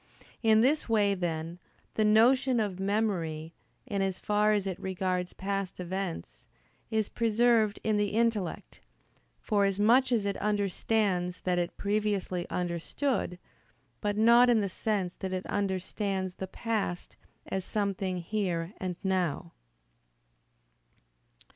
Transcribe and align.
In 0.41 0.61
this 0.61 0.89
way, 0.89 1.13
then, 1.13 1.59
the 1.93 2.03
notion 2.03 2.59
of 2.59 2.79
memory, 2.79 3.53
in 3.85 4.01
as 4.01 4.17
far 4.17 4.51
as 4.51 4.65
it 4.65 4.79
regards 4.79 5.33
past 5.33 5.79
events, 5.79 6.47
is 6.89 7.07
preserved 7.07 7.79
in 7.83 7.97
the 7.97 8.07
intellect, 8.07 8.81
forasmuch 9.39 10.11
as 10.11 10.25
it 10.25 10.37
understands 10.37 11.41
that 11.41 11.59
it 11.59 11.77
previously 11.77 12.49
understood: 12.49 13.37
but 14.01 14.17
not 14.17 14.49
in 14.49 14.59
the 14.61 14.69
sense 14.69 15.13
that 15.17 15.33
it 15.33 15.45
understands 15.45 16.33
the 16.33 16.47
past 16.47 17.15
as 17.45 17.63
something 17.63 18.17
"here" 18.23 18.73
and 18.77 18.95
"now." 19.03 19.53